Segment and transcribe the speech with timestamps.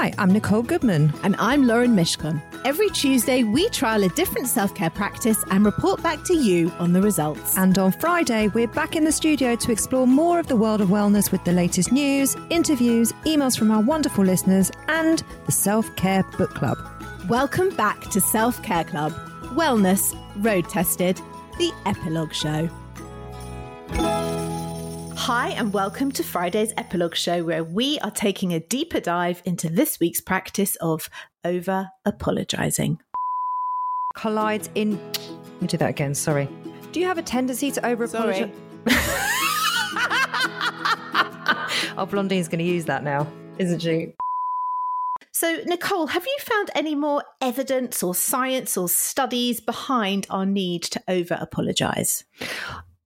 [0.00, 1.12] Hi, I'm Nicole Goodman.
[1.24, 2.40] And I'm Lauren Mishcon.
[2.64, 6.94] Every Tuesday, we trial a different self care practice and report back to you on
[6.94, 7.58] the results.
[7.58, 10.88] And on Friday, we're back in the studio to explore more of the world of
[10.88, 16.22] wellness with the latest news, interviews, emails from our wonderful listeners, and the Self Care
[16.38, 16.78] Book Club.
[17.28, 19.12] Welcome back to Self Care Club
[19.52, 21.20] Wellness Road Tested,
[21.58, 22.70] the Epilogue Show.
[25.24, 29.68] Hi, and welcome to Friday's Epilogue Show, where we are taking a deeper dive into
[29.68, 31.10] this week's practice of
[31.44, 32.98] over apologizing.
[34.16, 34.92] Collides in.
[34.96, 36.48] Let me do that again, sorry.
[36.92, 38.50] Do you have a tendency to over apologize?
[41.98, 44.14] oh, Blondine's going to use that now, isn't she?
[45.32, 50.82] So, Nicole, have you found any more evidence or science or studies behind our need
[50.84, 52.24] to over apologize?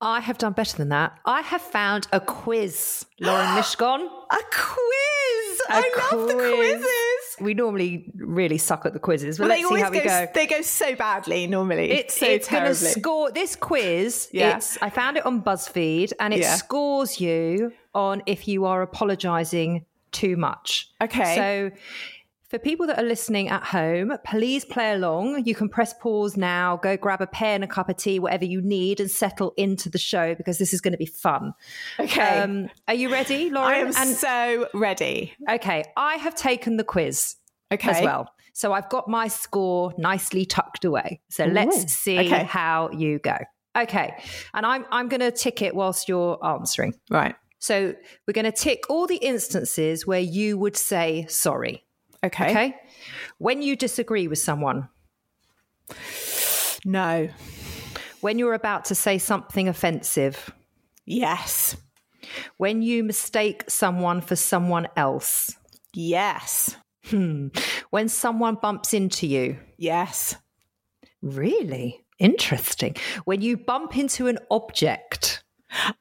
[0.05, 1.19] I have done better than that.
[1.24, 4.06] I have found a quiz, Lauren Mishcon.
[4.30, 5.60] a quiz!
[5.70, 6.12] A I quiz.
[6.12, 7.36] love the quizzes.
[7.41, 10.27] We normally really suck at the quizzes, but well, let's see how we go.
[10.34, 11.91] They go so badly normally.
[11.91, 14.28] It's, so it's going to score this quiz.
[14.31, 14.60] Yeah.
[14.82, 16.54] I found it on BuzzFeed, and it yeah.
[16.54, 20.92] scores you on if you are apologising too much.
[21.00, 21.34] Okay.
[21.34, 21.76] So
[22.49, 25.44] for people that are listening at home, please play along.
[25.47, 28.60] You can press pause now, go grab a pen, a cup of tea, whatever you
[28.60, 31.54] need, and settle into the show because this is going to be fun.
[31.99, 32.41] Okay.
[32.41, 33.72] Um, are you ready, Lauren?
[33.72, 35.33] I am and, so ready.
[35.49, 35.84] Okay.
[35.97, 37.37] I have taken the quiz
[37.72, 37.91] okay.
[37.91, 38.28] as well.
[38.53, 41.21] So I've got my score nicely tucked away.
[41.31, 42.44] So Ooh, let's see okay.
[42.44, 43.37] how you go.
[43.77, 44.15] Okay.
[44.53, 46.94] And I'm, I'm going to tick it whilst you're answering.
[47.10, 47.34] Right.
[47.59, 47.94] So
[48.27, 51.84] we're going to tick all the instances where you would say sorry.
[52.24, 52.50] Okay.
[52.50, 52.76] Okay.
[53.38, 54.88] When you disagree with someone.
[56.84, 57.28] No.
[58.20, 60.50] When you're about to say something offensive.
[61.04, 61.76] Yes.
[62.56, 65.54] When you mistake someone for someone else.
[65.94, 66.76] Yes.
[67.04, 67.48] Hmm.
[67.90, 69.58] When someone bumps into you.
[69.76, 70.36] Yes.
[71.20, 72.04] Really?
[72.18, 72.96] Interesting.
[73.24, 75.44] When you bump into an object.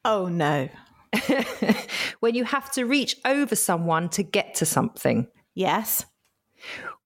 [0.04, 0.68] Oh, no.
[2.20, 5.26] when you have to reach over someone to get to something.
[5.54, 6.06] Yes.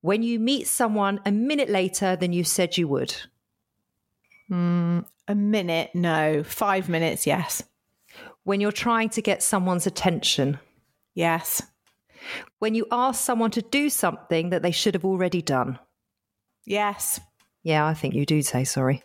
[0.00, 3.14] When you meet someone a minute later than you said you would?
[4.50, 6.42] Mm, a minute, no.
[6.44, 7.62] Five minutes, yes.
[8.44, 10.59] When you're trying to get someone's attention?
[11.14, 11.62] Yes.
[12.59, 15.78] When you ask someone to do something that they should have already done?
[16.65, 17.20] Yes.
[17.62, 19.03] Yeah, I think you do say sorry.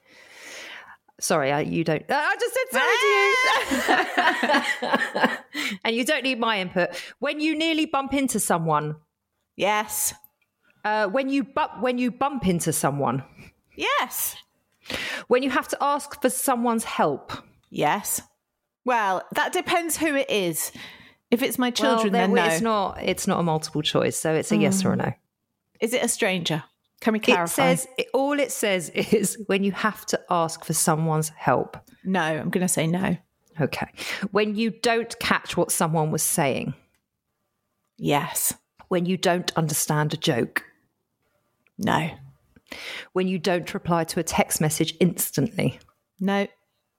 [1.19, 2.03] Sorry, I, you don't.
[2.09, 2.97] I just said sorry
[3.91, 5.77] to you.
[5.83, 6.89] and you don't need my input.
[7.19, 8.95] When you nearly bump into someone?
[9.55, 10.13] Yes.
[10.83, 13.23] Uh, when you bu- when you bump into someone.
[13.75, 14.35] Yes.
[15.27, 17.31] When you have to ask for someone's help.
[17.69, 18.21] Yes.
[18.85, 20.71] Well, that depends who it is.
[21.31, 22.51] If it's my children, well, then, then no.
[22.51, 23.01] It's not.
[23.01, 24.61] It's not a multiple choice, so it's a mm.
[24.61, 25.13] yes or a no.
[25.79, 26.63] Is it a stranger?
[27.01, 27.71] Can we clarify?
[27.71, 31.77] It says all it says is when you have to ask for someone's help.
[32.03, 33.17] No, I'm going to say no.
[33.59, 33.87] Okay.
[34.31, 36.73] When you don't catch what someone was saying.
[37.97, 38.53] Yes.
[38.87, 40.63] When you don't understand a joke.
[41.83, 42.11] No.
[43.13, 45.79] When you don't reply to a text message instantly.
[46.19, 46.47] No.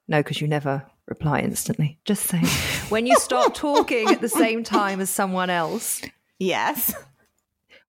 [0.06, 1.98] No, because you never reply instantly.
[2.04, 2.44] Just saying.
[2.88, 6.02] when you start talking at the same time as someone else.
[6.38, 6.94] Yes.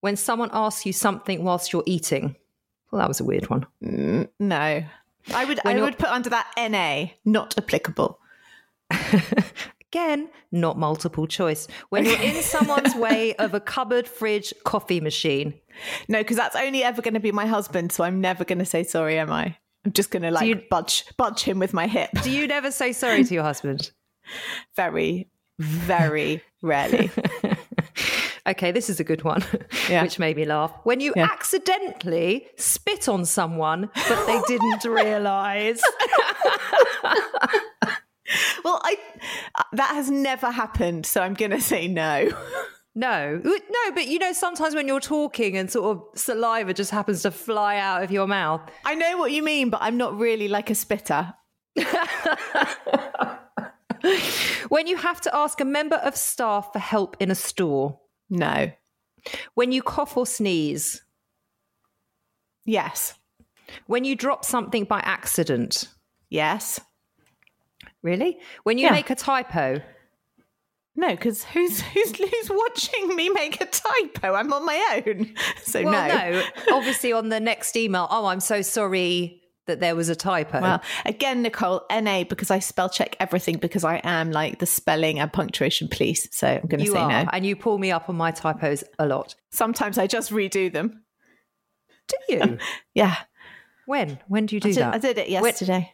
[0.02, 2.36] When someone asks you something whilst you're eating.
[2.92, 3.66] Well, that was a weird one.
[3.84, 4.84] Mm, no.
[5.34, 8.20] I would when I would put under that NA, not applicable.
[9.96, 11.70] Again, not multiple choice.
[11.88, 15.54] When you're in someone's way of a cupboard, fridge, coffee machine.
[16.10, 17.94] No, because that's only ever going to be my husband.
[17.94, 19.56] So I'm never going to say sorry, am I?
[19.86, 22.10] I'm just going to like you, budge, budge him with my hip.
[22.24, 23.92] Do you never say sorry to your husband?
[24.76, 27.10] very, very rarely.
[28.48, 29.44] Okay, this is a good one,
[29.90, 30.04] yeah.
[30.04, 30.72] which made me laugh.
[30.84, 31.24] When you yeah.
[31.24, 35.82] accidentally spit on someone, but they didn't realize.
[38.64, 38.98] Well, I
[39.56, 42.30] uh, that has never happened, so I'm going to say no.
[42.98, 47.24] No, no, but you know, sometimes when you're talking and sort of saliva just happens
[47.24, 48.62] to fly out of your mouth.
[48.86, 51.34] I know what you mean, but I'm not really like a spitter.
[54.70, 58.00] when you have to ask a member of staff for help in a store.
[58.30, 58.72] No.
[59.56, 61.04] When you cough or sneeze.
[62.66, 63.16] Yes.
[63.88, 65.90] When you drop something by accident.
[66.30, 66.80] Yes.
[68.06, 68.38] Really?
[68.62, 68.92] When you yeah.
[68.92, 69.82] make a typo.
[70.96, 74.36] No, because who's who's who's watching me make a typo?
[74.36, 76.40] I'm on my own, so well, no.
[76.40, 78.08] no, obviously on the next email.
[78.12, 80.62] Oh, I'm so sorry that there was a typo.
[80.62, 85.20] Well, again, Nicole, NA because I spell check everything because I am like the spelling
[85.20, 86.28] and punctuation police.
[86.32, 87.30] So I'm going to say are, no.
[87.34, 89.34] And you pull me up on my typos a lot.
[89.50, 91.04] Sometimes I just redo them.
[92.08, 92.58] Do you?
[92.94, 93.16] yeah.
[93.88, 94.20] When?
[94.28, 94.94] When do you do I did, that?
[94.94, 95.92] I did it yesterday.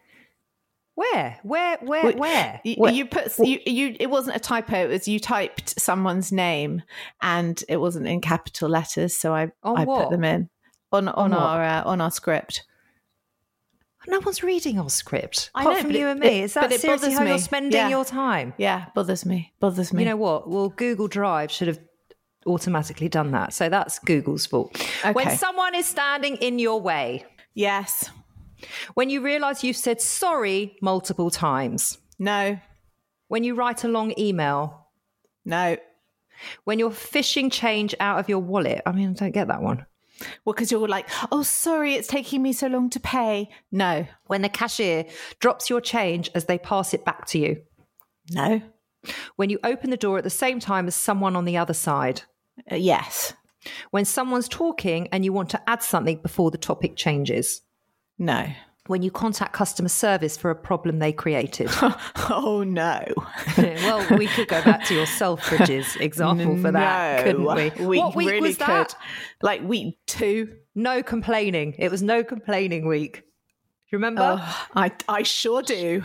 [0.95, 1.39] Where?
[1.43, 1.77] Where?
[1.81, 2.11] Where?
[2.13, 2.61] Where?
[2.65, 2.91] You, where?
[2.91, 3.95] you put you, you.
[3.99, 4.85] It wasn't a typo.
[4.85, 6.83] It was you typed someone's name,
[7.21, 9.15] and it wasn't in capital letters.
[9.15, 10.03] So I on I what?
[10.03, 10.49] put them in
[10.91, 12.65] on on, on our uh, on our script.
[14.07, 15.51] No one's reading our script.
[15.53, 16.27] I apart know, from you it, and me.
[16.39, 17.29] It, Is that seriously how me.
[17.29, 17.89] you're spending yeah.
[17.89, 18.53] your time?
[18.57, 19.53] Yeah, bothers me.
[19.59, 20.03] Bothers me.
[20.03, 20.49] You know what?
[20.49, 21.79] Well, Google Drive should have
[22.47, 23.53] automatically done that.
[23.53, 24.75] So that's Google's fault.
[25.01, 25.11] Okay.
[25.11, 27.25] When someone is standing in your way.
[27.53, 28.09] Yes.
[28.93, 31.97] When you realize you've said sorry multiple times.
[32.19, 32.59] No.
[33.27, 34.87] When you write a long email.
[35.45, 35.77] No.
[36.63, 38.81] When you're fishing change out of your wallet.
[38.85, 39.85] I mean, I don't get that one.
[40.45, 43.49] Well, because you're like, oh, sorry, it's taking me so long to pay.
[43.71, 44.05] No.
[44.27, 45.05] When the cashier
[45.39, 47.61] drops your change as they pass it back to you.
[48.31, 48.61] No.
[49.35, 52.21] When you open the door at the same time as someone on the other side.
[52.71, 53.33] Uh, yes.
[53.91, 57.61] When someone's talking and you want to add something before the topic changes.
[58.21, 58.45] No.
[58.85, 61.69] When you contact customer service for a problem they created.
[62.29, 63.03] oh, no.
[63.57, 67.85] well, we could go back to your Selfridges example for that, no, couldn't we?
[67.87, 68.89] We what week really was that?
[68.89, 68.97] could.
[69.41, 70.55] Like week two.
[70.75, 71.75] No complaining.
[71.79, 73.17] It was no complaining week.
[73.21, 73.21] Do
[73.91, 74.37] you remember?
[74.39, 76.03] Oh, I, I sure do.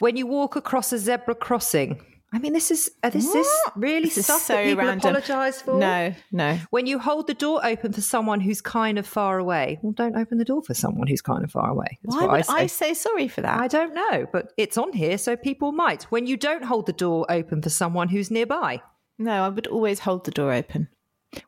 [0.00, 2.04] When you walk across a zebra crossing.
[2.34, 3.46] I mean, this is uh, this is
[3.76, 5.16] really this stuff is so that people random.
[5.16, 5.78] apologise for.
[5.78, 6.58] No, no.
[6.70, 10.16] When you hold the door open for someone who's kind of far away, well, don't
[10.16, 11.98] open the door for someone who's kind of far away.
[12.04, 12.52] Why would I say.
[12.54, 13.60] I say sorry for that?
[13.60, 16.04] I don't know, but it's on here, so people might.
[16.04, 18.80] When you don't hold the door open for someone who's nearby.
[19.18, 20.88] No, I would always hold the door open.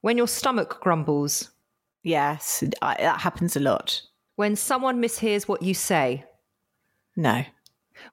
[0.02, 1.50] When your stomach grumbles.
[2.02, 4.02] Yes, I, that happens a lot.
[4.36, 6.24] When someone mishears what you say.
[7.16, 7.44] No.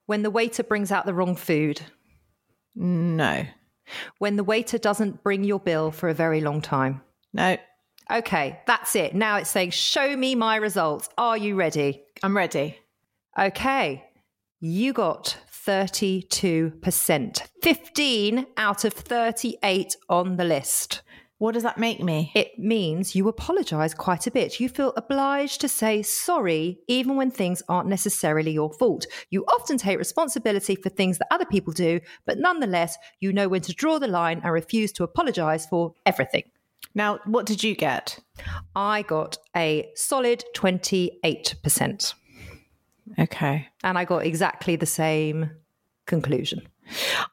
[0.06, 1.82] When the waiter brings out the wrong food.
[2.74, 3.44] No.
[4.18, 7.02] When the waiter doesn't bring your bill for a very long time.
[7.32, 7.56] No.
[8.10, 9.14] Okay, that's it.
[9.14, 11.08] Now it's saying, show me my results.
[11.16, 12.02] Are you ready?
[12.22, 12.78] I'm ready.
[13.38, 14.04] Okay.
[14.60, 21.02] You got 32%, 15 out of 38 on the list.
[21.42, 22.30] What does that make me?
[22.36, 24.60] It means you apologize quite a bit.
[24.60, 29.08] You feel obliged to say sorry, even when things aren't necessarily your fault.
[29.30, 33.60] You often take responsibility for things that other people do, but nonetheless, you know when
[33.62, 36.44] to draw the line and refuse to apologize for everything.
[36.94, 38.20] Now, what did you get?
[38.76, 42.14] I got a solid 28%.
[43.18, 43.68] Okay.
[43.82, 45.50] And I got exactly the same
[46.06, 46.68] conclusion.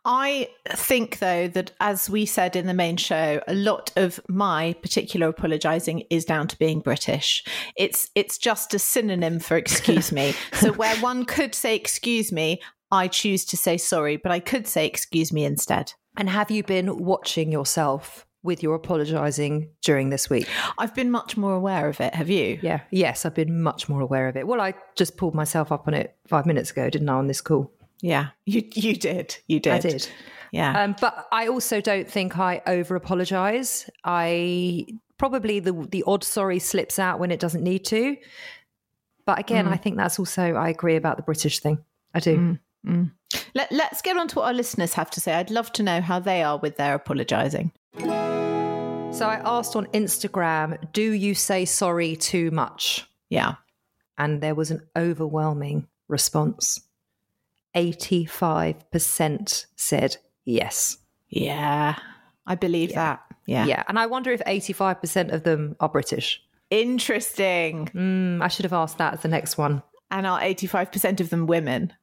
[0.05, 4.73] I think, though, that as we said in the main show, a lot of my
[4.81, 7.43] particular apologising is down to being British.
[7.75, 10.33] It's it's just a synonym for excuse me.
[10.53, 14.67] so where one could say excuse me, I choose to say sorry, but I could
[14.67, 15.93] say excuse me instead.
[16.17, 20.47] And have you been watching yourself with your apologising during this week?
[20.77, 22.15] I've been much more aware of it.
[22.15, 22.59] Have you?
[22.61, 22.81] Yeah.
[22.91, 24.47] Yes, I've been much more aware of it.
[24.47, 27.41] Well, I just pulled myself up on it five minutes ago, didn't I, on this
[27.41, 27.71] call?
[28.01, 29.37] Yeah, you you did.
[29.47, 29.73] You did.
[29.73, 30.09] I did.
[30.51, 30.83] Yeah.
[30.83, 33.89] Um, but I also don't think I over apologize.
[34.03, 34.87] I
[35.17, 38.17] probably the the odd sorry slips out when it doesn't need to.
[39.25, 39.71] But again, mm.
[39.71, 41.83] I think that's also I agree about the British thing.
[42.15, 42.37] I do.
[42.37, 42.59] Mm.
[42.87, 43.11] Mm.
[43.53, 45.33] Let, let's get on to what our listeners have to say.
[45.33, 47.71] I'd love to know how they are with their apologizing.
[47.99, 53.05] So I asked on Instagram, do you say sorry too much?
[53.29, 53.55] Yeah.
[54.17, 56.79] And there was an overwhelming response.
[57.75, 60.97] 85% said yes.
[61.29, 61.95] Yeah,
[62.45, 62.95] I believe yeah.
[62.95, 63.21] that.
[63.45, 63.65] Yeah.
[63.65, 63.83] Yeah.
[63.87, 66.41] And I wonder if 85% of them are British.
[66.69, 67.87] Interesting.
[67.95, 69.81] Mm, I should have asked that as the next one.
[70.11, 71.93] And are 85% of them women?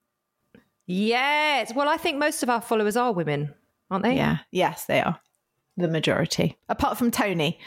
[0.86, 1.72] Yes.
[1.74, 3.54] Well, I think most of our followers are women,
[3.90, 4.16] aren't they?
[4.16, 4.38] Yeah.
[4.50, 5.20] Yes, they are.
[5.76, 7.58] the majority, apart from Tony.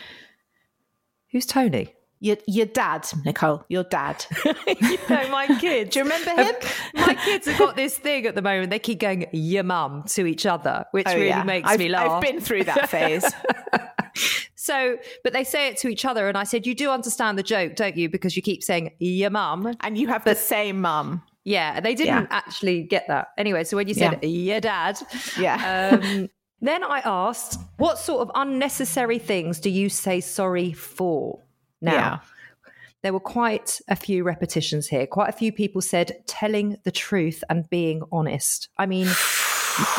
[1.32, 1.94] Who's Tony?
[2.21, 4.25] Your, your dad, Nicole, your dad.
[4.67, 5.91] you know, my kids.
[5.91, 6.55] Do you remember him?
[6.93, 8.71] my kids have got this thing at the moment.
[8.71, 11.43] They keep going, your mum to each other, which oh, really yeah.
[11.43, 12.11] makes I've, me laugh.
[12.11, 13.23] I've been through that phase.
[14.55, 16.27] so, but they say it to each other.
[16.27, 18.09] And I said, You do understand the joke, don't you?
[18.09, 19.75] Because you keep saying your mum.
[19.81, 21.23] And you have but, the same mum.
[21.45, 22.27] Yeah, they didn't yeah.
[22.29, 23.29] actually get that.
[23.38, 24.27] Anyway, so when you said yeah.
[24.29, 24.99] your dad,
[25.39, 25.99] yeah.
[26.01, 26.29] Um,
[26.61, 31.39] then I asked, What sort of unnecessary things do you say sorry for?
[31.81, 32.19] Now, yeah.
[33.03, 35.07] there were quite a few repetitions here.
[35.07, 38.69] Quite a few people said telling the truth and being honest.
[38.77, 39.07] I mean,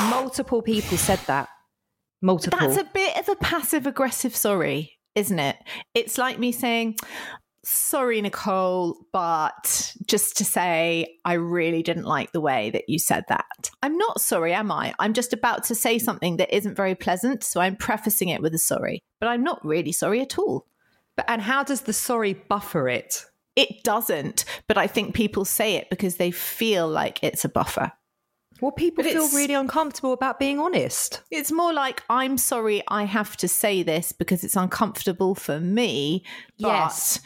[0.01, 1.49] multiple people said that.
[2.23, 2.59] Multiple.
[2.59, 5.57] That's a bit of a passive aggressive sorry, isn't it?
[5.95, 6.97] It's like me saying,
[7.65, 13.25] sorry, Nicole, but just to say, I really didn't like the way that you said
[13.29, 13.71] that.
[13.83, 14.95] I'm not sorry, am I?
[14.99, 17.45] I'm just about to say something that isn't very pleasant.
[17.45, 20.67] So I'm prefacing it with a sorry, but I'm not really sorry at all.
[21.17, 23.25] But, and how does the sorry buffer it?
[23.57, 27.93] It doesn't, but I think people say it because they feel like it's a buffer.
[28.61, 31.23] Well, people but feel really uncomfortable about being honest.
[31.31, 36.25] It's more like, I'm sorry, I have to say this because it's uncomfortable for me.
[36.57, 37.21] yes.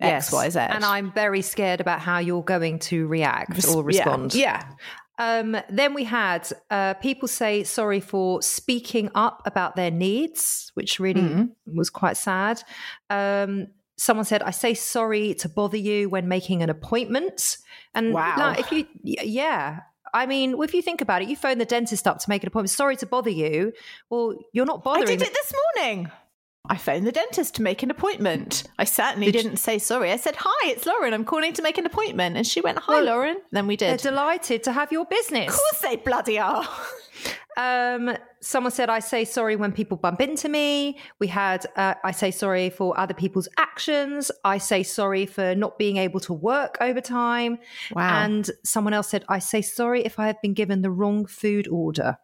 [0.00, 0.58] X, Y, Z.
[0.58, 4.34] And I'm very scared about how you're going to react or respond.
[4.34, 4.62] Yeah.
[4.62, 4.74] yeah.
[5.18, 10.98] Um, then we had uh, people say sorry for speaking up about their needs, which
[10.98, 11.76] really mm-hmm.
[11.76, 12.62] was quite sad.
[13.10, 17.58] Um, someone said, "I say sorry to bother you when making an appointment."
[17.94, 18.34] And wow.
[18.36, 19.80] like, if you, yeah,
[20.12, 22.48] I mean, if you think about it, you phone the dentist up to make an
[22.48, 22.70] appointment.
[22.70, 23.72] Sorry to bother you.
[24.10, 25.08] Well, you're not bothering.
[25.08, 26.10] I did it this morning.
[26.66, 28.64] I phoned the dentist to make an appointment.
[28.78, 30.10] I certainly did not say sorry.
[30.10, 31.12] I said, Hi, it's Lauren.
[31.12, 32.38] I'm calling to make an appointment.
[32.38, 33.36] And she went, Hi, well, Lauren.
[33.52, 33.90] Then we did.
[33.90, 35.48] They're delighted to have your business.
[35.48, 36.66] Of course they bloody are.
[37.56, 40.98] Um, someone said, I say sorry when people bump into me.
[41.20, 44.30] We had, uh, I say sorry for other people's actions.
[44.44, 47.58] I say sorry for not being able to work overtime.
[47.92, 48.24] Wow.
[48.24, 51.68] And someone else said, I say sorry if I have been given the wrong food
[51.68, 52.18] order.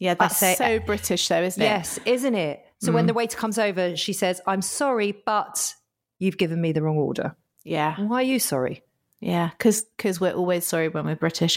[0.00, 1.66] Yeah, that's say, so British, though, isn't it?
[1.66, 2.64] Yes, isn't it?
[2.84, 2.94] So mm.
[2.94, 5.74] when the waiter comes over, she says, I'm sorry, but
[6.18, 7.34] you've given me the wrong order.
[7.64, 7.96] Yeah.
[7.98, 8.82] Why are you sorry?
[9.24, 11.56] Yeah, because because we're always sorry when we're British.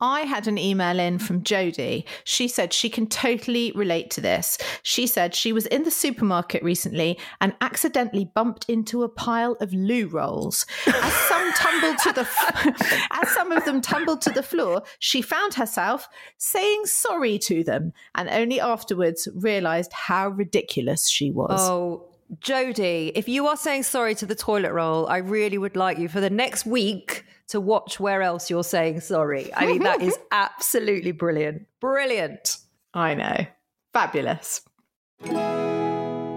[0.00, 2.06] I had an email in from Jodie.
[2.24, 4.58] She said she can totally relate to this.
[4.82, 9.72] She said she was in the supermarket recently and accidentally bumped into a pile of
[9.72, 10.66] loo rolls.
[10.88, 15.54] As some tumbled to the as some of them tumbled to the floor, she found
[15.54, 21.60] herself saying sorry to them, and only afterwards realised how ridiculous she was.
[21.60, 25.98] Oh Jodie, if you are saying sorry to the toilet roll, I really would like
[25.98, 29.54] you for the next week to watch where else you're saying sorry.
[29.54, 31.66] I mean, that is absolutely brilliant.
[31.80, 32.58] Brilliant.
[32.92, 33.46] I know.
[33.92, 34.62] Fabulous.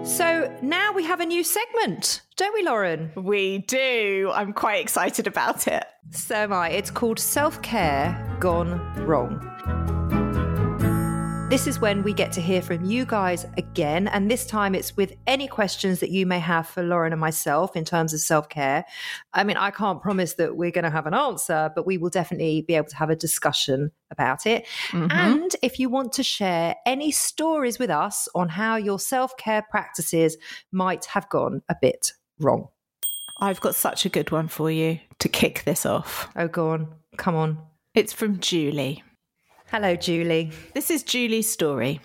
[0.08, 3.12] So now we have a new segment, don't we, Lauren?
[3.14, 4.30] We do.
[4.34, 5.84] I'm quite excited about it.
[6.10, 6.70] So am I.
[6.70, 9.97] It's called Self Care Gone Wrong.
[11.48, 14.06] This is when we get to hear from you guys again.
[14.08, 17.74] And this time it's with any questions that you may have for Lauren and myself
[17.74, 18.84] in terms of self care.
[19.32, 22.10] I mean, I can't promise that we're going to have an answer, but we will
[22.10, 24.66] definitely be able to have a discussion about it.
[24.90, 25.10] Mm-hmm.
[25.10, 29.64] And if you want to share any stories with us on how your self care
[29.70, 30.36] practices
[30.70, 32.68] might have gone a bit wrong.
[33.40, 36.28] I've got such a good one for you to kick this off.
[36.36, 36.94] Oh, go on.
[37.16, 37.58] Come on.
[37.94, 39.02] It's from Julie.
[39.70, 40.50] Hello, Julie.
[40.72, 42.00] This is Julie's story.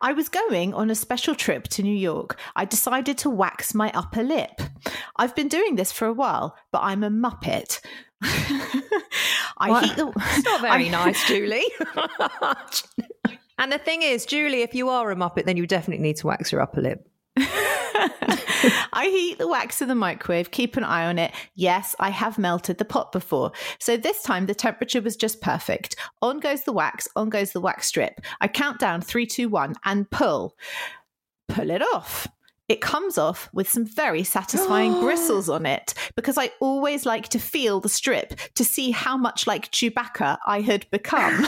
[0.00, 2.40] I was going on a special trip to New York.
[2.56, 4.60] I decided to wax my upper lip.
[5.14, 7.80] I've been doing this for a while, but I'm a muppet.
[9.58, 9.96] I what?
[9.96, 10.12] the.
[10.16, 11.64] It's not very nice, Julie.
[13.58, 16.26] and the thing is, Julie, if you are a muppet, then you definitely need to
[16.26, 17.08] wax your upper lip.
[18.92, 21.32] I heat the wax in the microwave, keep an eye on it.
[21.54, 23.52] Yes, I have melted the pot before.
[23.78, 25.96] So this time the temperature was just perfect.
[26.22, 28.20] On goes the wax, on goes the wax strip.
[28.40, 30.56] I count down three, two, one, and pull.
[31.48, 32.28] Pull it off
[32.68, 37.38] it comes off with some very satisfying bristles on it because I always like to
[37.38, 41.46] feel the strip to see how much like Chewbacca I had become.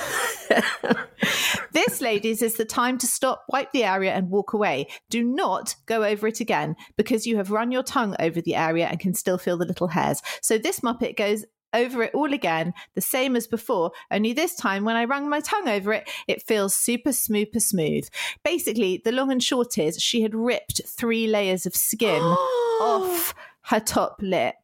[1.73, 4.89] this, ladies, is the time to stop, wipe the area, and walk away.
[5.11, 8.87] Do not go over it again because you have run your tongue over the area
[8.87, 10.23] and can still feel the little hairs.
[10.41, 14.85] So this Muppet goes over it all again, the same as before, only this time
[14.85, 18.09] when I rung my tongue over it, it feels super smooper smooth.
[18.45, 22.23] Basically, the long and short is she had ripped three layers of skin
[22.81, 23.35] off
[23.69, 24.57] her top lip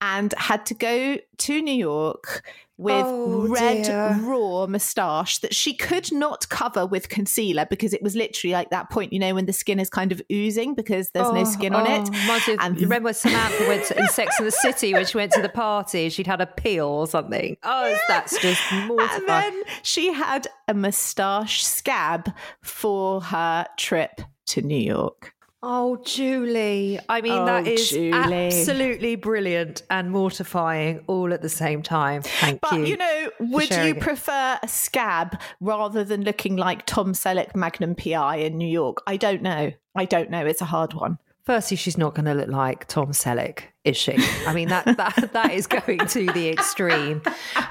[0.00, 2.42] and had to go to New York
[2.78, 4.18] with oh, red dear.
[4.22, 8.90] raw moustache that she could not cover with concealer because it was literally like that
[8.90, 11.74] point, you know, when the skin is kind of oozing because there's oh, no skin
[11.74, 12.08] on it.
[12.12, 15.42] Oh, and remember Samantha went to, in Sex and the City when she went to
[15.42, 17.56] the party, she'd had a peel or something.
[17.62, 17.98] Oh, yeah.
[18.08, 19.20] that's just mortifying.
[19.20, 25.34] And then she had a moustache scab for her trip to New York.
[25.64, 26.98] Oh, Julie.
[27.08, 28.12] I mean, oh, that is Julie.
[28.48, 32.22] absolutely brilliant and mortifying all at the same time.
[32.22, 32.78] Thank but, you.
[32.80, 37.94] But, you know, would you prefer a scab rather than looking like Tom Selleck Magnum
[37.94, 39.02] PI in New York?
[39.06, 39.70] I don't know.
[39.94, 40.44] I don't know.
[40.44, 41.18] It's a hard one.
[41.44, 44.16] Firstly, she's not going to look like Tom Selleck, is she?
[44.46, 47.22] I mean, that, that, that is going to the extreme.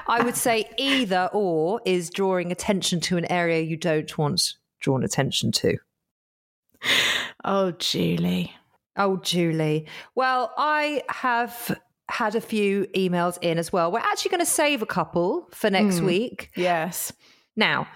[0.06, 5.04] I would say either or is drawing attention to an area you don't want drawn
[5.04, 5.76] attention to.
[7.44, 8.54] Oh, Julie.
[8.96, 9.86] Oh, Julie.
[10.14, 13.90] Well, I have had a few emails in as well.
[13.90, 16.50] We're actually going to save a couple for next mm, week.
[16.56, 17.12] Yes.
[17.56, 17.88] Now,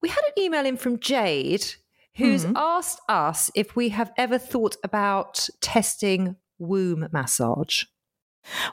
[0.00, 1.66] we had an email in from Jade
[2.14, 2.52] who's mm.
[2.56, 7.84] asked us if we have ever thought about testing womb massage.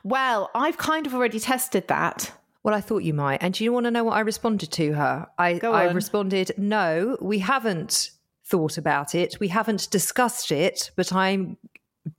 [0.03, 2.31] Well, I've kind of already tested that.
[2.63, 3.43] Well, I thought you might.
[3.43, 5.27] And do you want to know what I responded to her?
[5.37, 8.11] I, I responded, no, we haven't
[8.53, 9.39] thought about it.
[9.39, 11.57] We haven't discussed it, but I'm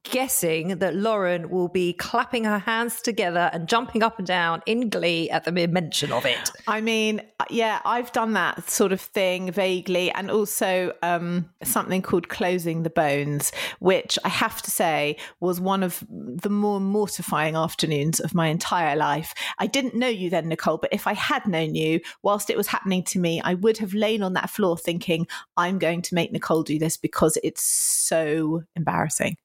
[0.02, 4.88] guessing that Lauren will be clapping her hands together and jumping up and down in
[4.88, 6.50] glee at the mere mention of it.
[6.66, 12.28] I mean, yeah, I've done that sort of thing vaguely, and also um, something called
[12.28, 18.20] closing the bones, which I have to say was one of the more mortifying afternoons
[18.20, 19.34] of my entire life.
[19.58, 22.68] I didn't know you then, Nicole, but if I had known you whilst it was
[22.68, 25.26] happening to me, I would have lain on that floor thinking,
[25.56, 29.36] I'm going to make Nicole do this because it's so embarrassing.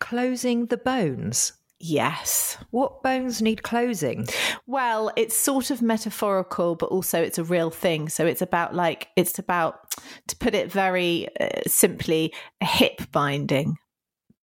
[0.00, 1.52] Closing the bones?
[1.80, 2.56] Yes.
[2.70, 4.26] What bones need closing?
[4.66, 8.08] Well, it's sort of metaphorical, but also it's a real thing.
[8.08, 9.92] So it's about like, it's about,
[10.28, 13.76] to put it very uh, simply, hip binding,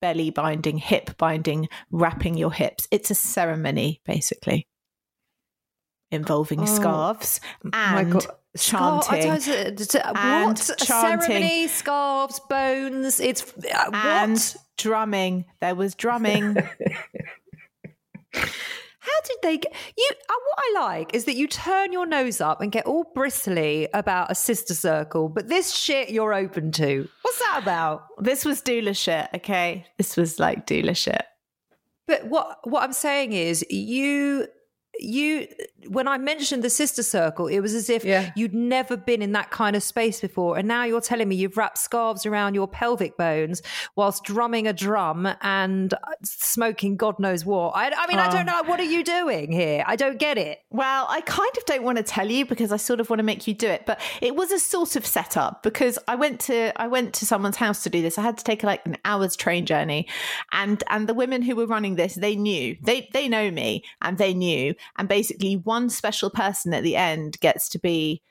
[0.01, 2.87] belly binding, hip binding, wrapping your hips.
[2.91, 4.67] It's a ceremony, basically,
[6.11, 8.19] involving oh, scarves and chanting.
[8.55, 8.91] Scar-
[10.15, 10.71] and what?
[10.79, 11.27] Chanting.
[11.29, 13.19] Ceremony, scarves, bones.
[13.19, 14.55] It's uh, and what?
[14.79, 15.45] Drumming.
[15.61, 16.55] There was drumming.
[18.33, 20.09] How did they get you?
[20.11, 23.87] Uh, what I like is that you turn your nose up and get all bristly
[23.93, 27.07] about a sister circle, but this shit you're open to.
[27.21, 28.07] What's that about?
[28.19, 29.85] This was doula shit, okay?
[29.97, 31.23] This was like doula shit.
[32.07, 34.47] But what what I'm saying is you
[35.01, 35.47] you
[35.87, 38.31] when I mentioned the sister circle, it was as if yeah.
[38.35, 40.57] you'd never been in that kind of space before.
[40.57, 43.61] And now you're telling me you've wrapped scarves around your pelvic bones
[43.95, 47.71] whilst drumming a drum and uh, smoking God knows what.
[47.75, 48.23] I, I mean, oh.
[48.23, 48.63] I don't know.
[48.63, 49.83] What are you doing here?
[49.87, 50.59] I don't get it.
[50.69, 53.23] Well, I kind of don't want to tell you because I sort of want to
[53.23, 53.85] make you do it.
[53.85, 57.55] But it was a sort of setup because I went to I went to someone's
[57.55, 58.17] house to do this.
[58.17, 60.07] I had to take like an hour's train journey,
[60.51, 64.17] and and the women who were running this, they knew they they know me and
[64.17, 68.21] they knew, and basically one special person at the end gets to be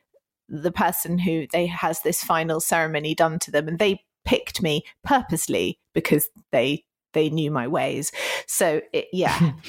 [0.49, 3.69] the person who they has this final ceremony done to them.
[3.69, 8.13] And they picked me purposely because they they knew my ways.
[8.47, 9.53] So it, yeah.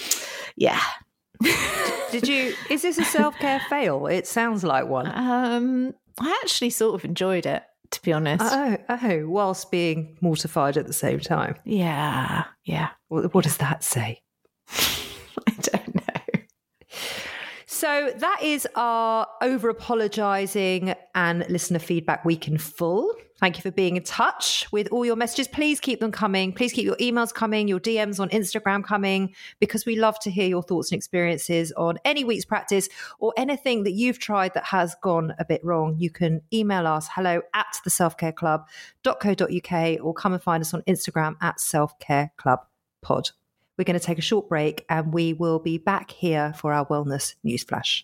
[0.56, 0.82] Yeah.
[2.12, 4.08] Did you is this a self-care fail?
[4.08, 5.08] It sounds like one.
[5.08, 8.44] Um i actually sort of enjoyed it to be honest.
[8.46, 11.56] Oh oh whilst being mortified at the same time.
[11.64, 12.90] Yeah yeah.
[13.08, 14.22] What, what does that say?
[14.72, 14.99] i don't know
[17.80, 23.16] so that is our over apologizing and listener feedback week in full.
[23.40, 25.48] Thank you for being in touch with all your messages.
[25.48, 26.52] Please keep them coming.
[26.52, 30.50] Please keep your emails coming, your DMs on Instagram coming, because we love to hear
[30.50, 32.90] your thoughts and experiences on any week's practice
[33.20, 35.96] or anything that you've tried that has gone a bit wrong.
[35.98, 41.38] You can email us hello at the selfcareclub.co.uk or come and find us on Instagram
[41.40, 43.32] at selfcareclubpod.
[43.80, 46.86] We're going to take a short break and we will be back here for our
[46.86, 48.04] wellness newsflash.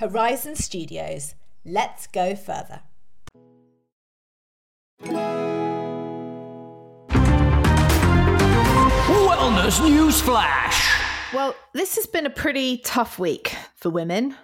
[0.00, 1.34] Horizon Studios.
[1.62, 2.80] Let's go further.
[9.10, 10.90] Wellness News Flash.
[11.34, 14.36] Well, this has been a pretty tough week for women.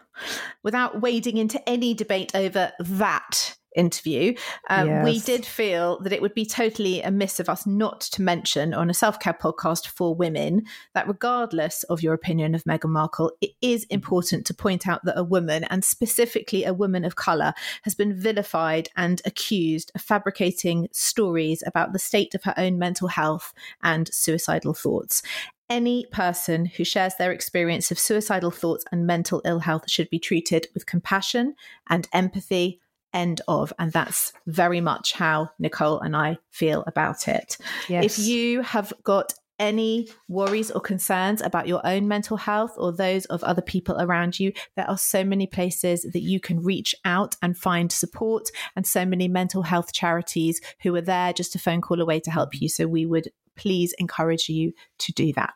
[0.63, 4.35] Without wading into any debate over that interview,
[4.69, 5.05] um, yes.
[5.05, 8.91] we did feel that it would be totally amiss of us not to mention on
[8.91, 10.63] a self care podcast for women
[10.95, 15.19] that, regardless of your opinion of Meghan Markle, it is important to point out that
[15.19, 20.89] a woman, and specifically a woman of colour, has been vilified and accused of fabricating
[20.93, 25.23] stories about the state of her own mental health and suicidal thoughts.
[25.69, 30.21] Any person who shares their experience of suicidal thoughts and mental ill health should be
[30.21, 31.57] treated with compassion
[31.89, 32.81] and empathy
[33.17, 33.73] end of.
[33.79, 37.57] And that's very much how Nicole and I feel about it.
[37.89, 38.05] Yes.
[38.05, 43.25] If you have got any worries or concerns about your own mental health or those
[43.27, 47.37] of other people around you, there are so many places that you can reach out
[47.41, 51.81] and find support, and so many mental health charities who are there just a phone
[51.81, 52.69] call away to help you.
[52.69, 55.55] So we would please encourage you to do that.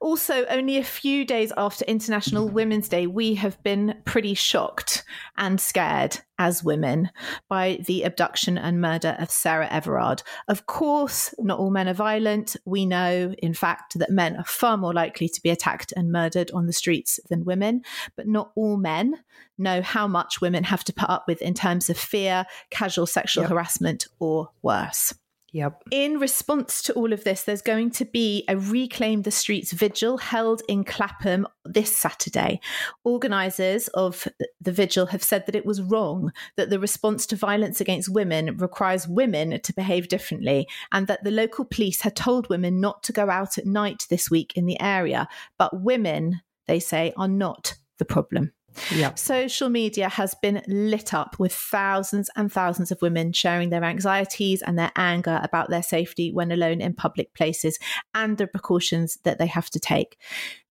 [0.00, 5.04] Also, only a few days after International Women's Day, we have been pretty shocked
[5.36, 7.10] and scared as women
[7.48, 10.22] by the abduction and murder of Sarah Everard.
[10.48, 12.56] Of course, not all men are violent.
[12.64, 16.50] We know, in fact, that men are far more likely to be attacked and murdered
[16.50, 17.82] on the streets than women,
[18.16, 19.14] but not all men
[19.58, 23.44] know how much women have to put up with in terms of fear, casual sexual
[23.44, 23.50] yep.
[23.50, 25.14] harassment, or worse.
[25.56, 25.84] Yep.
[25.90, 30.18] In response to all of this, there's going to be a Reclaim the Streets vigil
[30.18, 32.60] held in Clapham this Saturday.
[33.04, 34.28] Organisers of
[34.60, 38.58] the vigil have said that it was wrong, that the response to violence against women
[38.58, 43.14] requires women to behave differently, and that the local police had told women not to
[43.14, 45.26] go out at night this week in the area.
[45.58, 48.52] But women, they say, are not the problem.
[48.94, 49.14] Yeah.
[49.14, 54.62] Social media has been lit up with thousands and thousands of women sharing their anxieties
[54.62, 57.78] and their anger about their safety when alone in public places
[58.14, 60.18] and the precautions that they have to take.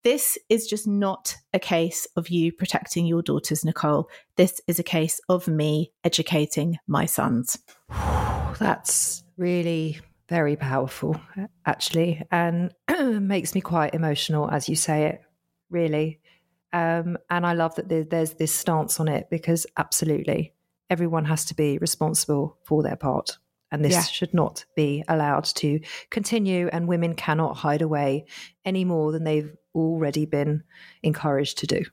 [0.04, 4.08] This is just not a case of you protecting your daughters, Nicole.
[4.36, 7.58] This is a case of me educating my sons.
[8.60, 11.20] That's really very powerful,
[11.66, 15.22] actually, and makes me quite emotional as you say it,
[15.70, 16.20] really.
[16.76, 20.54] Um, and I love that there's this stance on it because absolutely
[20.90, 23.38] everyone has to be responsible for their part.
[23.72, 24.02] And this yeah.
[24.02, 26.68] should not be allowed to continue.
[26.74, 28.26] And women cannot hide away
[28.66, 30.64] any more than they've already been
[31.02, 31.86] encouraged to do.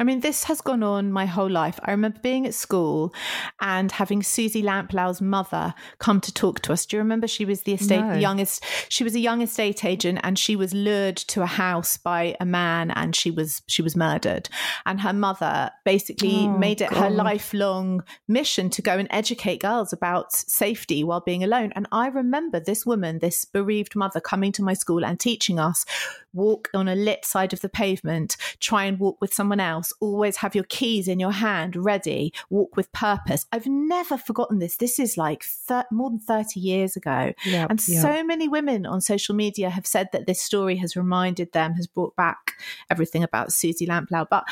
[0.00, 1.78] I mean, this has gone on my whole life.
[1.84, 3.12] I remember being at school
[3.60, 6.86] and having Suzy Lamplugh's mother come to talk to us.
[6.86, 8.14] Do you remember she was the estate no.
[8.14, 8.64] the youngest?
[8.88, 12.46] She was a young estate agent, and she was lured to a house by a
[12.46, 14.48] man, and she was she was murdered.
[14.86, 16.98] And her mother basically oh, made it God.
[16.98, 21.72] her lifelong mission to go and educate girls about safety while being alone.
[21.76, 25.84] And I remember this woman, this bereaved mother, coming to my school and teaching us
[26.32, 29.60] walk on a lit side of the pavement, try and walk with someone
[29.90, 33.46] else, always have your keys in your hand, ready, walk with purpose.
[33.52, 34.76] I've never forgotten this.
[34.76, 37.32] This is like thir- more than 30 years ago.
[37.44, 38.02] Yep, and yep.
[38.02, 41.86] so many women on social media have said that this story has reminded them, has
[41.86, 42.52] brought back
[42.90, 44.26] everything about Suzy Lamplugh.
[44.30, 44.44] But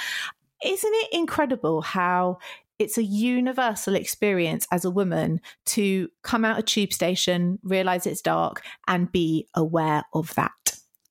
[0.64, 2.38] isn't it incredible how
[2.78, 8.22] it's a universal experience as a woman to come out a tube station, realize it's
[8.22, 10.52] dark, and be aware of that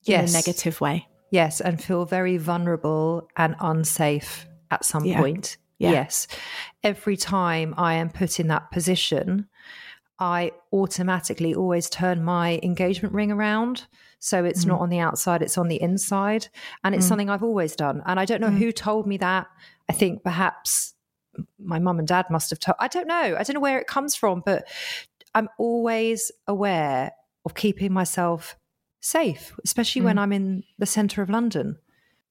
[0.04, 0.30] yes.
[0.30, 1.06] in a negative way.
[1.30, 5.20] Yes, and feel very vulnerable and unsafe at some yeah.
[5.20, 5.58] point.
[5.78, 5.92] Yeah.
[5.92, 6.26] Yes.
[6.82, 9.48] Every time I am put in that position,
[10.18, 13.86] I automatically always turn my engagement ring around.
[14.18, 14.68] So it's mm.
[14.68, 16.48] not on the outside, it's on the inside.
[16.82, 17.08] And it's mm.
[17.08, 18.02] something I've always done.
[18.06, 18.58] And I don't know mm.
[18.58, 19.46] who told me that.
[19.88, 20.94] I think perhaps
[21.58, 22.76] my mum and dad must have told.
[22.80, 23.36] I don't know.
[23.38, 24.66] I don't know where it comes from, but
[25.34, 27.12] I'm always aware
[27.44, 28.56] of keeping myself
[29.00, 30.06] safe, especially mm.
[30.06, 31.78] when I'm in the centre of London.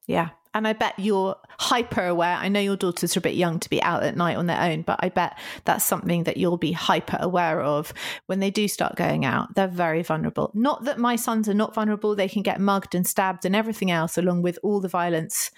[0.08, 0.30] Yeah.
[0.54, 2.36] And I bet you're hyper aware.
[2.36, 4.60] I know your daughters are a bit young to be out at night on their
[4.60, 7.94] own, but I bet that's something that you'll be hyper aware of
[8.26, 9.54] when they do start going out.
[9.54, 10.50] They're very vulnerable.
[10.56, 13.92] Not that my sons are not vulnerable, they can get mugged and stabbed and everything
[13.92, 15.52] else, along with all the violence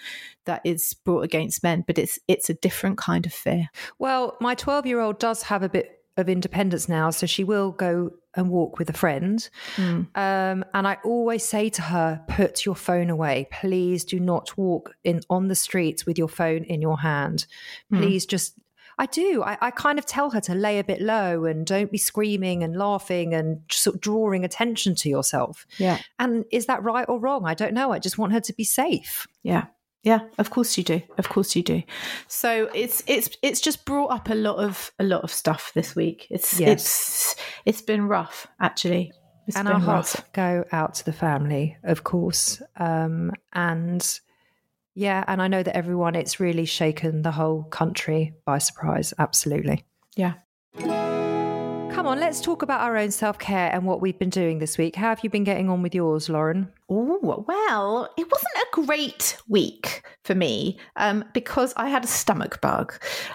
[0.46, 3.70] that is brought against men, but it's it's a different kind of fear.
[4.00, 7.72] Well, my 12 year old does have a bit of independence now, so she will
[7.72, 9.50] go and walk with a friend.
[9.76, 10.08] Mm.
[10.16, 13.48] Um, and I always say to her, "Put your phone away.
[13.52, 17.46] Please do not walk in on the streets with your phone in your hand.
[17.90, 17.98] Hmm.
[17.98, 18.30] Please mm.
[18.30, 18.54] just."
[19.00, 19.42] I do.
[19.44, 22.64] I, I, kind of tell her to lay a bit low and don't be screaming
[22.64, 25.66] and laughing and sort of drawing attention to yourself.
[25.78, 26.00] Yeah.
[26.20, 27.46] And is that right or wrong?
[27.46, 27.94] I don't know.
[27.94, 29.26] I just want her to be safe.
[29.42, 29.68] Yeah.
[30.04, 31.02] Yeah, of course you do.
[31.18, 31.84] Of course you do.
[32.28, 35.96] So it's it's it's just brought up a lot of a lot of stuff this
[35.96, 36.28] week.
[36.30, 36.70] It's yes.
[36.70, 37.36] it's
[37.66, 39.12] it's been rough actually.
[39.48, 42.62] It's and our hearts go out to the family, of course.
[42.78, 44.20] Um, and
[44.94, 49.14] yeah, and I know that everyone it's really shaken the whole country by surprise.
[49.18, 49.86] Absolutely.
[50.16, 50.34] Yeah.
[52.00, 54.78] Come on, let's talk about our own self care and what we've been doing this
[54.78, 54.96] week.
[54.96, 56.72] How have you been getting on with yours, Lauren?
[56.90, 62.62] Oh, well, it wasn't a great week for me um, because I had a stomach
[62.62, 62.94] bug.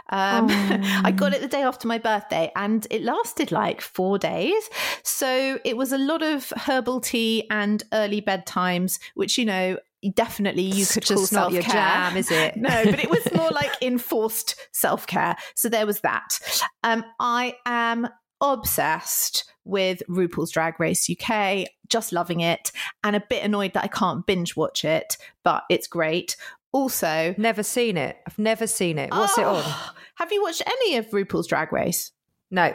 [0.08, 0.78] Um, oh.
[1.04, 4.70] I got it the day after my birthday and it lasted like four days.
[5.02, 9.76] So it was a lot of herbal tea and early bedtimes, which, you know,
[10.14, 11.62] definitely you it's could call self care.
[11.62, 12.56] jam, is it?
[12.56, 15.36] no, but it was more like enforced self care.
[15.54, 16.38] So there was that.
[16.82, 18.08] Um, I am
[18.52, 22.70] obsessed with RuPaul's Drag Race UK, just loving it,
[23.02, 26.36] and a bit annoyed that I can't binge watch it, but it's great.
[26.72, 28.18] Also, never seen it.
[28.26, 29.10] I've never seen it.
[29.10, 29.64] What's oh, it on?
[30.16, 32.12] Have you watched any of RuPaul's Drag Race?
[32.50, 32.74] No.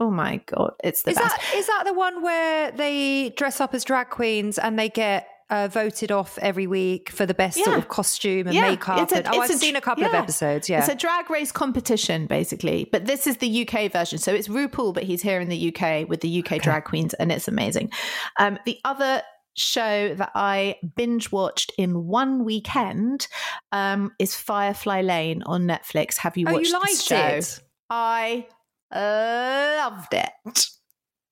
[0.00, 1.36] Oh my god, it's the is best.
[1.36, 5.26] That, is that the one where they dress up as drag queens and they get
[5.50, 7.64] uh, voted off every week for the best yeah.
[7.64, 8.70] sort of costume and yeah.
[8.70, 9.10] makeup.
[9.10, 10.10] A, and, oh, I've a, seen a couple yeah.
[10.10, 10.68] of episodes.
[10.68, 14.18] Yeah, it's a drag race competition basically, but this is the UK version.
[14.18, 16.58] So it's RuPaul, but he's here in the UK with the UK okay.
[16.58, 17.90] drag queens, and it's amazing.
[18.38, 19.22] Um, the other
[19.56, 23.26] show that I binge watched in one weekend
[23.72, 26.18] um, is Firefly Lane on Netflix.
[26.18, 27.16] Have you watched oh, you liked show?
[27.16, 27.60] it?
[27.90, 28.46] I
[28.92, 30.68] loved it.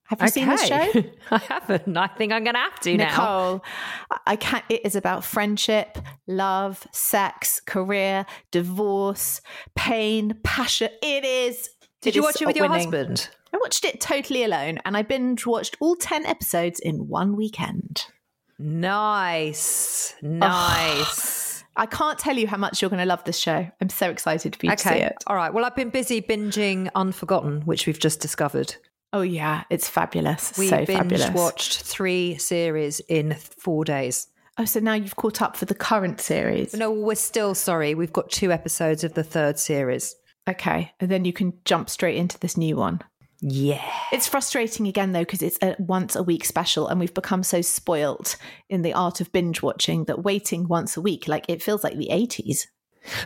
[0.08, 0.30] Have you okay.
[0.30, 1.04] seen the show?
[1.30, 1.96] I haven't.
[1.96, 4.20] I think I'm going to have to Nicole, now.
[4.26, 4.64] I can't.
[4.68, 9.40] It is about friendship, love, sex, career, divorce,
[9.74, 10.90] pain, passion.
[11.02, 11.70] It is.
[12.02, 12.70] Did it you watch it with winning.
[12.70, 13.30] your husband?
[13.52, 18.06] I watched it totally alone, and I binge watched all ten episodes in one weekend.
[18.58, 21.64] Nice, nice.
[21.64, 23.68] Oh, I can't tell you how much you're going to love this show.
[23.80, 24.82] I'm so excited for you okay.
[24.82, 25.16] to see it.
[25.26, 25.52] All right.
[25.52, 28.76] Well, I've been busy binging Unforgotten, which we've just discovered.
[29.12, 30.56] Oh yeah, it's fabulous.
[30.58, 31.30] We so binge fabulous.
[31.30, 34.28] watched three series in four days.
[34.58, 36.72] Oh, so now you've caught up for the current series?
[36.74, 37.94] No, we're still sorry.
[37.94, 40.16] We've got two episodes of the third series.
[40.48, 43.00] Okay, and then you can jump straight into this new one.
[43.40, 43.84] Yeah.
[44.12, 47.60] It's frustrating again though because it's a once a week special and we've become so
[47.60, 48.36] spoilt
[48.70, 51.96] in the art of binge watching that waiting once a week like it feels like
[51.96, 52.66] the 80s.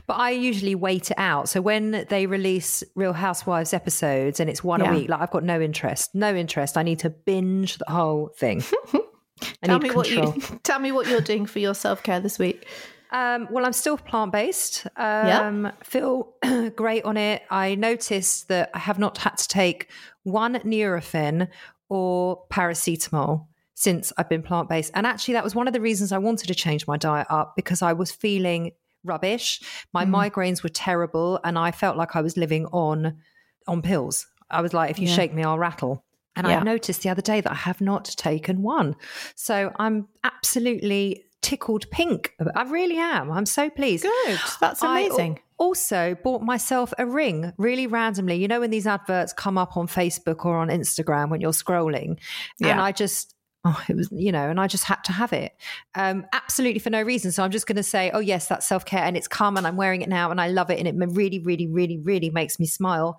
[0.06, 1.48] But I usually wait it out.
[1.48, 4.92] So when they release Real Housewives episodes and it's one yeah.
[4.92, 6.14] a week, like I've got no interest.
[6.14, 6.76] No interest.
[6.76, 8.62] I need to binge the whole thing.
[9.64, 10.32] tell me control.
[10.32, 12.66] what you tell me what you're doing for your self care this week.
[13.12, 14.86] Um, well, I'm still plant based.
[14.96, 15.70] Um, yeah.
[15.82, 16.32] Feel
[16.76, 17.42] great on it.
[17.50, 19.88] I noticed that I have not had to take
[20.22, 21.48] one Nurofen
[21.88, 24.92] or paracetamol since I've been plant based.
[24.94, 27.54] And actually, that was one of the reasons I wanted to change my diet up
[27.56, 28.72] because I was feeling
[29.04, 29.60] rubbish.
[29.92, 30.10] My mm.
[30.10, 33.18] migraines were terrible, and I felt like I was living on
[33.66, 34.26] on pills.
[34.50, 35.14] I was like, if you yeah.
[35.14, 36.04] shake me, I'll rattle.
[36.36, 36.60] And yeah.
[36.60, 38.96] I noticed the other day that I have not taken one.
[39.34, 42.34] So I'm absolutely tickled pink.
[42.54, 43.30] I really am.
[43.30, 44.04] I'm so pleased.
[44.04, 44.38] Good.
[44.60, 45.38] That's amazing.
[45.38, 48.36] I also bought myself a ring really randomly.
[48.36, 52.18] You know, when these adverts come up on Facebook or on Instagram when you're scrolling,
[52.58, 52.68] yeah.
[52.68, 55.54] and I just oh, it was, you know, and I just had to have it.
[55.94, 57.30] Um, absolutely for no reason.
[57.32, 59.66] So I'm just going to say, oh, yes, that's self care and it's come and
[59.66, 62.58] I'm wearing it now and I love it and it really, really, really, really makes
[62.58, 63.18] me smile.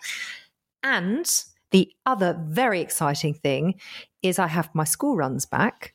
[0.83, 1.29] And
[1.71, 3.75] the other very exciting thing
[4.21, 5.93] is I have my school runs back.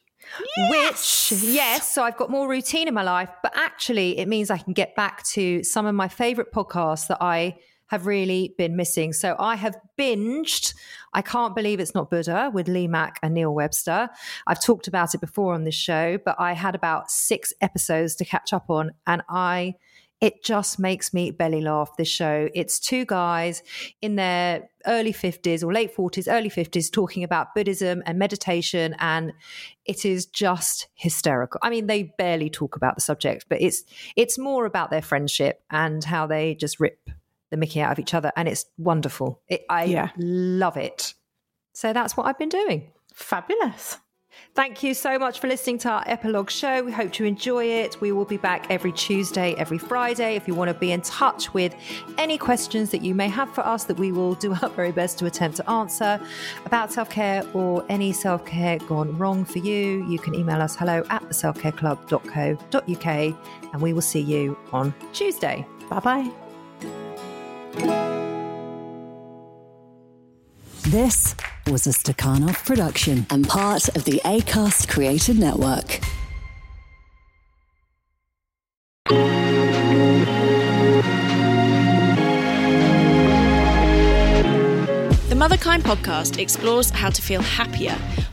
[0.56, 1.30] Yes.
[1.30, 4.58] Which, yes, so I've got more routine in my life, but actually it means I
[4.58, 9.12] can get back to some of my favorite podcasts that I have really been missing.
[9.12, 10.74] So I have binged.
[11.12, 14.08] I can't believe it's not Buddha with Lee Mack and Neil Webster.
[14.46, 18.24] I've talked about it before on this show, but I had about six episodes to
[18.24, 19.74] catch up on, and I
[20.20, 21.90] it just makes me belly laugh.
[21.98, 22.48] This show.
[22.54, 23.62] It's two guys
[24.00, 28.96] in their early 50s or late 40s, early 50s talking about Buddhism and meditation.
[28.98, 29.34] And
[29.84, 31.60] it is just hysterical.
[31.62, 33.84] I mean, they barely talk about the subject, but it's
[34.16, 37.10] it's more about their friendship and how they just rip
[37.50, 38.32] the Mickey out of each other.
[38.36, 39.42] And it's wonderful.
[39.48, 40.10] It, I yeah.
[40.16, 41.14] love it.
[41.72, 42.90] So that's what I've been doing.
[43.14, 43.98] Fabulous.
[44.54, 46.82] Thank you so much for listening to our epilogue show.
[46.82, 48.00] We hope you enjoy it.
[48.00, 50.34] We will be back every Tuesday, every Friday.
[50.34, 51.74] If you want to be in touch with
[52.16, 55.18] any questions that you may have for us, that we will do our very best
[55.18, 56.18] to attempt to answer
[56.64, 60.74] about self care or any self care gone wrong for you, you can email us
[60.74, 65.66] hello at theselfcareclub.co.uk and we will see you on Tuesday.
[65.90, 66.45] Bye bye.
[70.88, 71.34] This
[71.66, 76.00] was a Stakhanov production and part of the ACAST Created Network.
[85.28, 87.96] The Motherkind podcast explores how to feel happier,